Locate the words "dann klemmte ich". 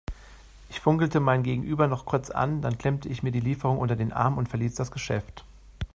2.63-3.21